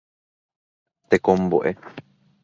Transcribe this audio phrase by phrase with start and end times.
[1.09, 1.71] Tekombo'e.